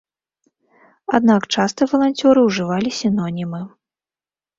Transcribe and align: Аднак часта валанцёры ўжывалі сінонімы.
Аднак 1.17 1.41
часта 1.55 1.81
валанцёры 1.91 2.39
ўжывалі 2.47 2.89
сінонімы. 3.01 3.61